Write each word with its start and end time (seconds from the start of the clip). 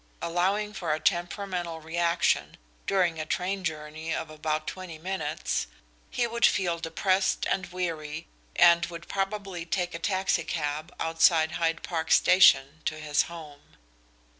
Allowing 0.19 0.73
for 0.73 0.91
a 0.95 0.99
temperamental 0.99 1.79
reaction 1.79 2.57
during 2.87 3.19
a 3.19 3.25
train 3.27 3.63
journey 3.63 4.11
of 4.15 4.31
about 4.31 4.65
twenty 4.65 4.97
minutes, 4.97 5.67
he 6.09 6.25
would 6.25 6.43
feel 6.43 6.79
depressed 6.79 7.45
and 7.45 7.67
weary 7.67 8.25
and 8.55 8.87
would 8.87 9.07
probably 9.07 9.63
take 9.63 9.93
a 9.93 9.99
taxi 9.99 10.43
cab 10.43 10.91
outside 10.99 11.51
Hyde 11.51 11.83
Park 11.83 12.09
station 12.11 12.81
to 12.85 12.97
his 12.97 13.21
home. 13.29 13.77